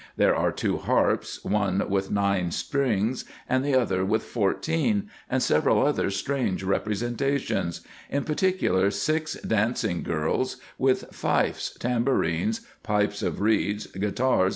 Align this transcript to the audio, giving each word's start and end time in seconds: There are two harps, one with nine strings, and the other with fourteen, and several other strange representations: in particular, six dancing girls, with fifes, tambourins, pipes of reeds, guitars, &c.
There 0.17 0.35
are 0.35 0.51
two 0.51 0.77
harps, 0.77 1.45
one 1.45 1.87
with 1.87 2.09
nine 2.09 2.49
strings, 2.49 3.23
and 3.47 3.63
the 3.63 3.75
other 3.75 4.03
with 4.03 4.23
fourteen, 4.23 5.11
and 5.29 5.43
several 5.43 5.85
other 5.85 6.09
strange 6.09 6.63
representations: 6.63 7.81
in 8.09 8.23
particular, 8.23 8.89
six 8.89 9.35
dancing 9.41 10.01
girls, 10.01 10.57
with 10.79 11.05
fifes, 11.11 11.77
tambourins, 11.77 12.61
pipes 12.81 13.21
of 13.21 13.41
reeds, 13.41 13.85
guitars, 13.85 14.49
&c. 14.49 14.49